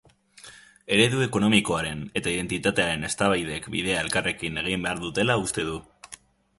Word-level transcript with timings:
Eredu 0.95 1.19
ekonomikoaren 1.25 2.01
eta 2.21 2.33
identitatearen 2.37 3.07
eztabaidek 3.13 3.71
bidea 3.77 4.03
elkarrekin 4.07 4.61
egin 4.67 4.89
behar 4.91 5.07
dutela 5.09 5.41
uste 5.47 5.73
du. 5.73 5.83